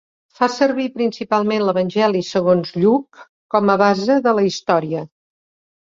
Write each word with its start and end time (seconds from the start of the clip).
Fa 0.37 0.45
servir 0.53 0.85
principalment 0.95 1.65
l'Evangeli 1.67 2.23
segons 2.29 2.73
Lluc 2.85 3.21
com 3.57 3.73
a 3.75 3.77
base 3.87 4.19
de 4.29 4.37
la 4.39 4.47
història. 4.51 5.05